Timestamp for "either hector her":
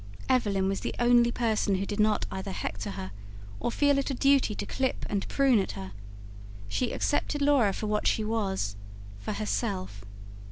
2.31-3.11